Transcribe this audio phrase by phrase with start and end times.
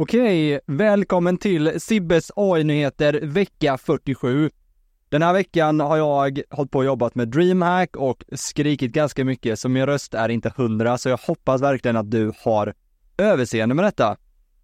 [0.00, 4.50] Okej, välkommen till Sibbes AI-nyheter vecka 47.
[5.08, 9.58] Den här veckan har jag hållit på och jobbat med DreamHack och skrikit ganska mycket,
[9.58, 12.74] så min röst är inte hundra, så jag hoppas verkligen att du har
[13.16, 14.16] överseende med detta.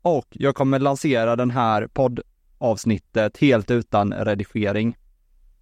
[0.02, 4.96] Och jag kommer lansera den här poddavsnittet helt utan redigering.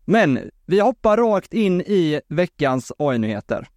[0.04, 3.68] Men vi hoppar rakt in i veckans AI-nyheter.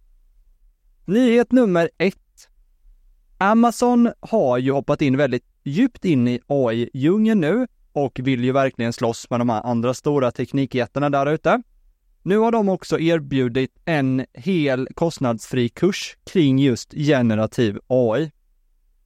[1.04, 2.48] Nyhet nummer ett.
[3.38, 8.92] Amazon har ju hoppat in väldigt djupt in i AI-djungeln nu och vill ju verkligen
[8.92, 11.62] slåss med de här andra stora teknikjättarna där ute.
[12.22, 18.30] Nu har de också erbjudit en hel kostnadsfri kurs kring just generativ AI.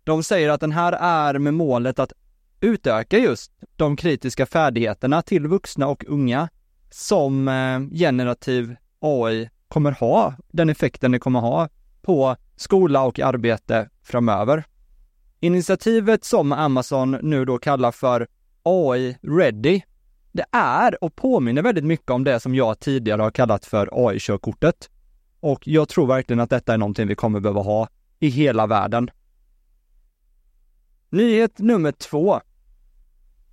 [0.04, 2.12] De säger att den här är med målet att
[2.60, 6.48] utöka just de kritiska färdigheterna till vuxna och unga
[6.90, 11.68] som eh, generativ AI kommer ha, den effekten det kommer ha
[12.02, 14.64] på skola och arbete framöver.
[15.42, 18.26] Initiativet som Amazon nu då kallar för
[18.62, 19.80] AI Ready,
[20.32, 24.90] det är och påminner väldigt mycket om det som jag tidigare har kallat för AI-körkortet.
[25.40, 27.88] Och jag tror verkligen att detta är någonting vi kommer behöva ha
[28.18, 29.10] i hela världen.
[31.10, 32.40] Nyhet nummer två.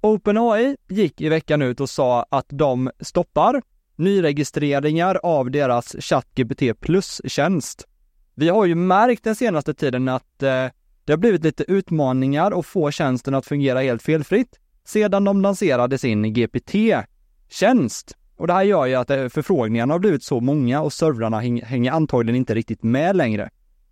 [0.01, 3.61] OpenAI gick i veckan ut och sa att de stoppar
[3.95, 7.87] nyregistreringar av deras ChatGPT Plus-tjänst.
[8.35, 10.65] Vi har ju märkt den senaste tiden att eh,
[11.07, 15.97] det har blivit lite utmaningar att få tjänsten att fungera helt felfritt sedan de lanserade
[15.97, 18.15] sin GPT-tjänst.
[18.35, 21.91] Och det här gör ju att eh, förfrågningarna har blivit så många och servrarna hänger
[21.91, 23.49] antagligen inte riktigt med längre.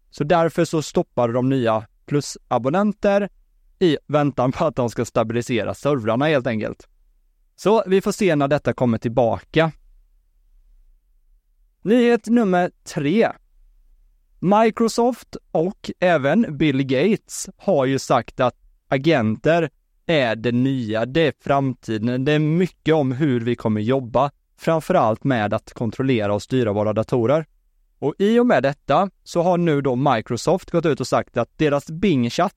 [0.10, 3.30] Så därför så stoppar de nya plusabonnenter
[3.80, 6.88] i väntan på att de ska stabilisera servrarna helt enkelt.
[7.56, 9.72] Så vi får se när detta kommer tillbaka.
[11.82, 13.32] Nyhet nummer tre.
[14.40, 18.56] Microsoft och även Bill Gates har ju sagt att
[18.88, 19.70] agenter
[20.06, 25.24] är det nya, det är framtiden, det är mycket om hur vi kommer jobba, framförallt
[25.24, 27.46] med att kontrollera och styra våra datorer.
[28.00, 31.58] Och i och med detta så har nu då Microsoft gått ut och sagt att
[31.58, 32.56] deras Bing-chatt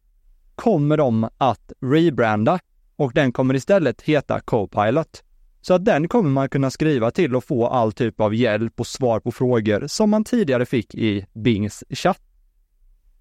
[0.54, 2.58] kommer de att rebranda
[2.96, 5.22] och den kommer istället heta Copilot.
[5.68, 8.86] Så att den kommer man kunna skriva till och få all typ av hjälp och
[8.86, 12.20] svar på frågor som man tidigare fick i Bings chatt.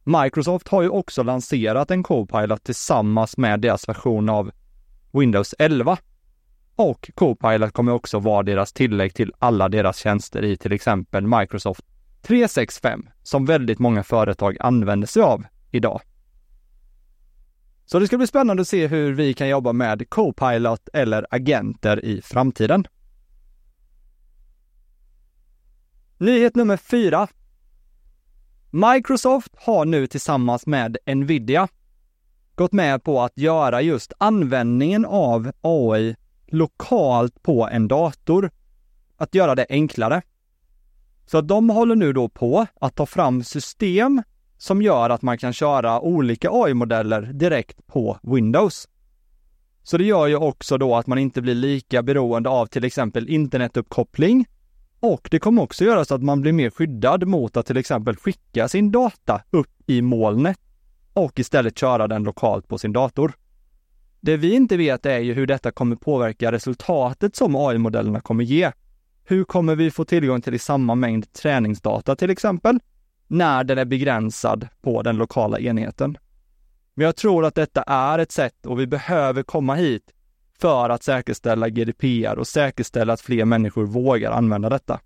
[0.03, 4.51] Microsoft har ju också lanserat en Copilot tillsammans med deras version av
[5.11, 5.97] Windows 11.
[6.75, 11.85] Och Copilot kommer också vara deras tillägg till alla deras tjänster i till exempel Microsoft
[12.21, 16.01] 365, som väldigt många företag använder sig av idag.
[17.89, 22.05] Så det ska bli spännande att se hur vi kan jobba med Copilot eller agenter
[22.05, 22.87] i framtiden.
[26.17, 27.27] Nyhet nummer fyra.
[28.69, 31.67] Microsoft har nu tillsammans med Nvidia
[32.55, 36.15] gått med på att göra just användningen av AI
[36.47, 38.51] lokalt på en dator,
[39.17, 40.21] att göra det enklare.
[41.25, 44.23] Så de håller nu då på att ta fram system
[44.57, 48.87] som gör att man kan köra olika AI-modeller direkt på Windows.
[49.83, 53.29] Så det gör ju också då att man inte blir lika beroende av till exempel
[53.29, 54.45] internetuppkoppling
[54.99, 58.15] och det kommer också göra så att man blir mer skyddad mot att till exempel
[58.15, 60.59] skicka sin data upp i molnet
[61.13, 63.33] och istället köra den lokalt på sin dator.
[64.19, 68.71] Det vi inte vet är ju hur detta kommer påverka resultatet som AI-modellerna kommer ge.
[69.23, 72.79] Hur kommer vi få tillgång till samma mängd träningsdata till exempel?
[73.27, 76.17] När den är begränsad på den lokala enheten.
[76.93, 80.13] Men jag tror att detta är ett sätt och vi behöver komma hit
[80.59, 84.99] för att säkerställa GDPR och säkerställa att fler människor vågar använda detta.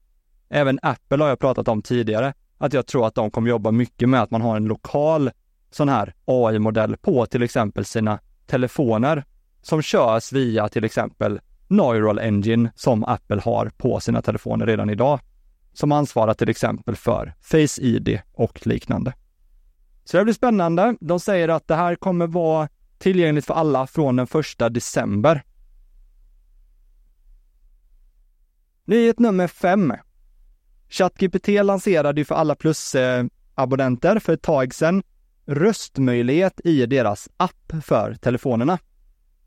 [0.49, 4.09] Även Apple har jag pratat om tidigare, att jag tror att de kommer jobba mycket
[4.09, 5.31] med att man har en lokal
[5.71, 9.23] sån här AI-modell på till exempel sina telefoner
[9.61, 15.19] som körs via till exempel Neural Engine som Apple har på sina telefoner redan idag
[15.73, 19.13] som ansvarar till exempel för Face ID och liknande.
[20.03, 20.95] Så det blir spännande.
[20.99, 25.43] De säger att det här kommer vara tillgängligt för alla från den första december.
[28.85, 29.93] Nyhet nummer fem.
[30.89, 35.03] ChatGPT lanserade ju för alla plusabonnenter för ett tag sedan
[35.45, 38.79] röstmöjlighet i deras app för telefonerna.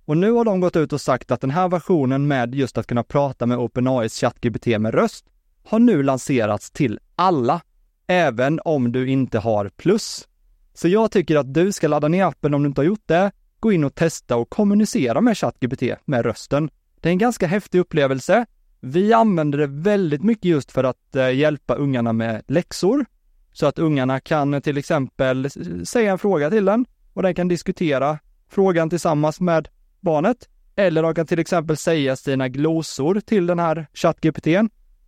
[0.05, 2.87] Och nu har de gått ut och sagt att den här versionen med just att
[2.87, 5.27] kunna prata med OpenAIs ChatGPT med röst
[5.65, 7.61] har nu lanserats till alla,
[8.07, 10.29] även om du inte har plus.
[10.75, 13.33] Så jag tycker att du ska ladda ner appen om du inte har gjort det,
[13.61, 16.71] gå in och testa och kommunicera med ChatGPT med rösten.
[17.01, 18.47] Det är en ganska häftig upplevelse.
[18.81, 23.05] Vi använder det väldigt mycket just för att eh, hjälpa ungarna med läxor,
[23.53, 25.51] så att ungarna kan till exempel
[25.87, 28.19] säga en fråga till den och den kan diskutera
[28.49, 29.69] frågan tillsammans med
[30.01, 30.49] barnet.
[30.77, 34.47] Eller de kan till exempel säga sina glosor till den här ChatGPT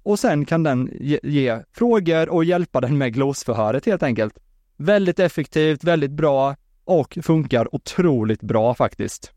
[0.06, 4.38] och sen kan den ge, ge frågor och hjälpa den med glosförhöret helt enkelt.
[4.76, 9.32] Väldigt effektivt, väldigt bra och funkar otroligt bra faktiskt.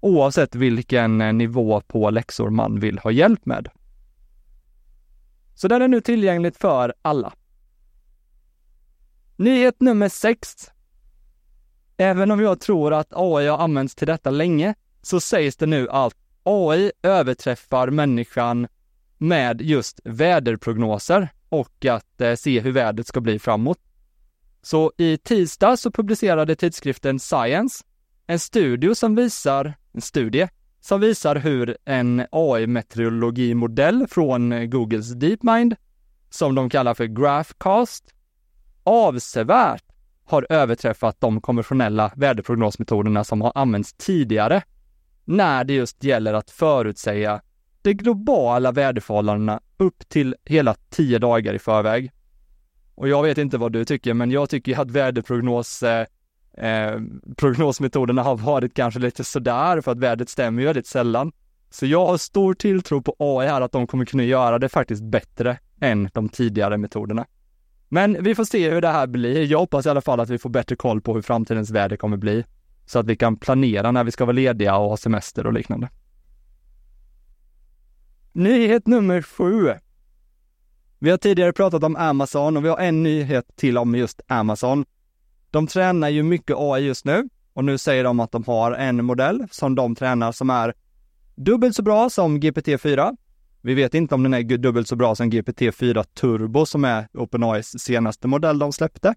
[0.00, 3.68] Oavsett vilken eh, nivå på läxor man vill ha hjälp med.
[5.54, 7.32] Så den är nu tillgängligt för alla.
[9.36, 10.70] Nyhet nummer 6.
[11.96, 15.88] Även om jag tror att AI har använts till detta länge, så sägs det nu
[15.90, 18.68] att AI överträffar människan
[19.22, 23.78] med just väderprognoser och att eh, se hur vädret ska bli framåt.
[24.62, 27.84] Så i tisdag så publicerade tidskriften Science
[28.26, 30.48] en studie som visar, en studie
[30.80, 35.76] som visar hur en AI-meteorologimodell från Googles DeepMind,
[36.30, 38.04] som de kallar för Graphcast,
[38.84, 39.84] avsevärt
[40.24, 44.62] har överträffat de konventionella väderprognosmetoderna som har använts tidigare
[45.24, 47.42] när det just gäller att förutsäga
[47.82, 52.12] de globala väderförhållandena upp till hela tio dagar i förväg.
[52.94, 56.06] Och jag vet inte vad du tycker, men jag tycker att väderprognos eh,
[56.58, 57.00] eh,
[57.36, 61.32] prognosmetoderna har varit kanske lite sådär för att vädret stämmer ju väldigt sällan.
[61.70, 65.02] Så jag har stor tilltro på AI här att de kommer kunna göra det faktiskt
[65.02, 67.26] bättre än de tidigare metoderna.
[67.88, 69.44] Men vi får se hur det här blir.
[69.44, 72.16] Jag hoppas i alla fall att vi får bättre koll på hur framtidens väder kommer
[72.16, 72.44] bli.
[72.86, 75.88] Så att vi kan planera när vi ska vara lediga och ha semester och liknande.
[78.34, 79.74] Nyhet nummer sju.
[80.98, 84.84] Vi har tidigare pratat om Amazon och vi har en nyhet till om just Amazon.
[85.50, 89.04] De tränar ju mycket AI just nu och nu säger de att de har en
[89.04, 90.74] modell som de tränar som är
[91.34, 93.16] dubbelt så bra som GPT-4.
[93.60, 97.78] Vi vet inte om den är dubbelt så bra som GPT-4 Turbo som är OpenAIs
[97.78, 99.14] senaste modell de släppte.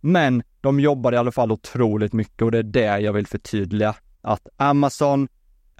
[0.00, 3.94] Men de jobbar i alla fall otroligt mycket och det är det jag vill förtydliga.
[4.20, 5.28] Att Amazon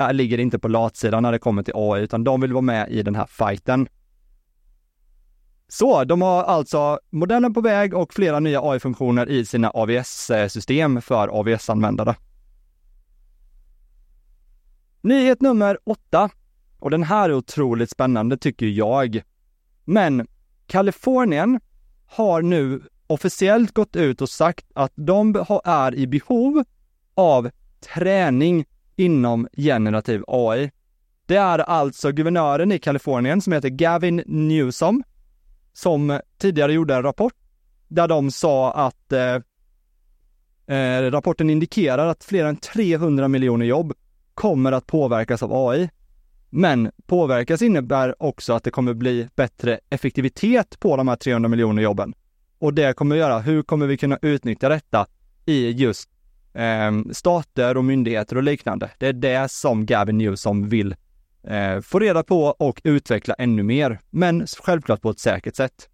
[0.01, 2.91] äh, ligger inte på latsidan när det kommer till AI, utan de vill vara med
[2.91, 3.89] i den här fighten.
[5.69, 11.29] Så de har alltså modellen på väg och flera nya AI-funktioner i sina AVS-system för
[11.29, 12.17] AVS-användare.
[15.01, 16.31] Nyhet nummer åtta.
[16.79, 19.23] Och den här är otroligt spännande tycker jag.
[19.85, 20.27] Men
[20.67, 21.61] Kalifornien
[22.07, 26.65] har nu officiellt gått ut och sagt att de är i behov
[27.15, 27.51] av
[27.95, 28.65] träning
[28.97, 30.71] inom generativ AI.
[31.27, 35.03] Det är alltså guvernören i Kalifornien som heter Gavin Newsom
[35.73, 37.35] som tidigare gjorde en rapport
[37.89, 39.35] där de sa att eh,
[40.77, 43.93] eh, rapporten indikerar att fler än 300 miljoner jobb
[44.35, 45.91] kommer att påverkas av AI.
[46.51, 51.83] Men påverkas innebär också att det kommer bli bättre effektivitet på de här 300 miljoner
[51.83, 52.15] jobben.
[52.59, 55.07] Och det kommer att göra, hur kommer vi kunna utnyttja detta
[55.47, 56.11] i just
[56.57, 58.91] eh, stater och myndigheter och liknande?
[58.99, 60.95] Det är det som Gavin Newsom vill
[61.49, 65.89] eh, få reda på och utveckla ännu mer, men självklart på ett säkert sätt.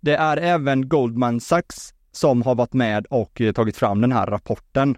[0.00, 4.26] Det är även Goldman Sachs som har varit med och eh, tagit fram den här
[4.26, 4.96] rapporten.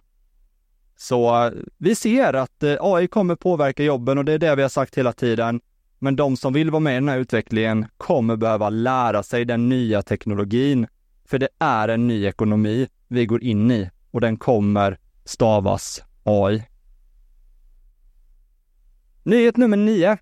[0.97, 4.63] Så eh, vi ser att eh, AI kommer påverka jobben och det är det vi
[4.63, 5.61] har sagt hela tiden.
[5.99, 9.69] Men de som vill vara med i den här utvecklingen kommer behöva lära sig den
[9.69, 10.87] nya teknologin.
[11.25, 16.65] För det är en ny ekonomi vi går in i och den kommer stavas AI.
[19.23, 20.19] Nyhet nummer 9.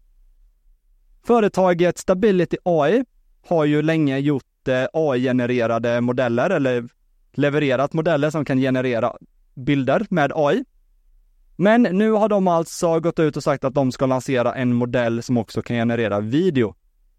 [1.26, 3.04] Företaget Stability AI
[3.48, 6.88] har ju länge gjort eh, AI-genererade modeller eller
[7.32, 9.12] levererat modeller som kan generera
[9.54, 10.64] bilder med AI.
[11.56, 15.22] Men nu har de alltså gått ut och sagt att de ska lansera en modell
[15.22, 16.74] som också kan generera video,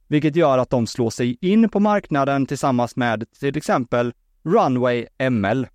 [0.08, 5.68] vilket gör att de slår sig in på marknaden tillsammans med till exempel Runway ML.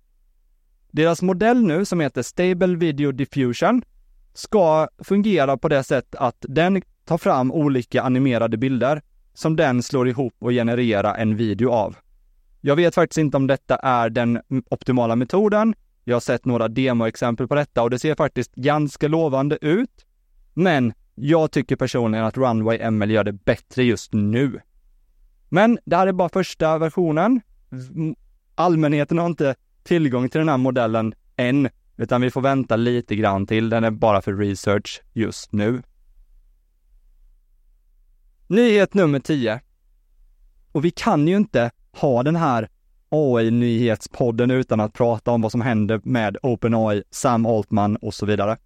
[0.95, 3.81] Deras modell nu som heter Stable Video Diffusion
[4.33, 9.01] ska fungera på det sätt att den tar fram olika animerade bilder
[9.33, 11.95] som den slår ihop och genererar en video av.
[12.61, 15.75] Jag vet faktiskt inte om detta är den optimala metoden.
[16.03, 20.05] Jag har sett några demoexempel på detta och det ser faktiskt ganska lovande ut.
[20.53, 24.59] Men jag tycker personligen att Runway ML gör det bättre just nu.
[25.49, 27.41] Men det här är bara första versionen.
[28.55, 33.47] Allmänheten har inte tillgång till den här modellen än, utan vi får vänta lite grann
[33.47, 33.69] till.
[33.69, 35.81] Den är bara för research just nu.
[38.47, 39.61] Nyhet nummer 10.
[40.71, 42.69] Och vi kan ju inte ha den här
[43.09, 48.57] AI-nyhetspodden utan att prata om vad som händer med OpenAI, Sam Altman och så vidare.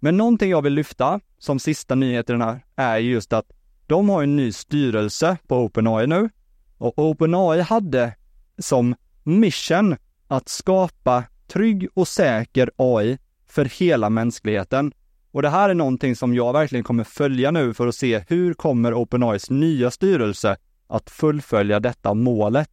[0.00, 3.50] Men någonting jag vill lyfta som sista nyhet i den här är just att
[3.86, 6.30] de har en ny styrelse på OpenAI nu
[6.78, 8.16] och OpenAI hade
[8.58, 9.96] som mission
[10.28, 14.92] att skapa trygg och säker AI för hela mänskligheten.
[15.30, 18.54] Och det här är någonting som jag verkligen kommer följa nu för att se hur
[18.54, 20.56] kommer OpenAIs nya styrelse
[20.86, 22.70] att fullfölja detta målet?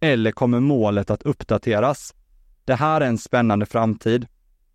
[0.00, 2.14] Eller kommer målet att uppdateras?
[2.64, 4.26] Det här är en spännande framtid.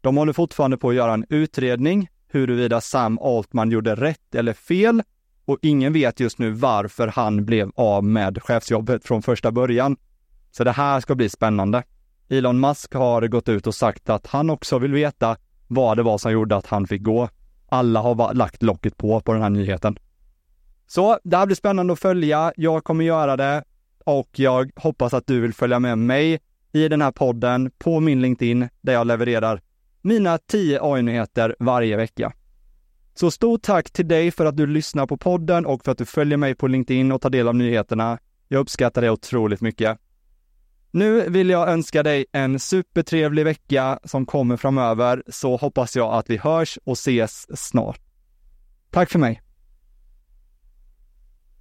[0.01, 5.03] De håller fortfarande på att göra en utredning huruvida Sam Altman gjorde rätt eller fel
[5.45, 9.97] och ingen vet just nu varför han blev av med chefsjobbet från första början.
[10.51, 11.83] Så det här ska bli spännande.
[12.37, 15.37] Elon Musk har gått ut och sagt att han också vill veta
[15.67, 17.29] vad det var som gjorde att han fick gå.
[17.69, 19.97] Alla har lagt locket på på den här nyheten.
[20.87, 22.53] Så det här blir spännande att följa.
[22.55, 23.63] Jag kommer göra det
[24.05, 26.39] och jag hoppas att du vill följa med mig
[26.71, 29.61] i den här podden på min LinkedIn där jag levererar
[30.01, 32.33] mina 10 AI-nyheter varje vecka.
[33.15, 36.05] Så stort tack till dig för att du lyssnar på podden och för att du
[36.05, 38.19] följer mig på LinkedIn och tar del av nyheterna.
[38.47, 39.99] Jag uppskattar det otroligt mycket.
[40.95, 46.29] Nu vill jag önska dig en supertrevlig vecka som kommer framöver, så hoppas jag att
[46.29, 47.99] vi hörs och ses snart.
[48.91, 49.41] Tack för mig!